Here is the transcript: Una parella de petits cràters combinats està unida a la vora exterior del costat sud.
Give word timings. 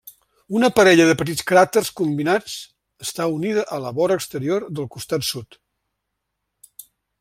Una 0.59 0.69
parella 0.77 1.03
de 1.09 1.15
petits 1.19 1.45
cràters 1.51 1.91
combinats 1.99 2.57
està 3.07 3.29
unida 3.37 3.69
a 3.77 3.81
la 3.87 3.95
vora 4.01 4.21
exterior 4.23 4.69
del 4.81 4.93
costat 4.97 5.33
sud. 5.33 5.63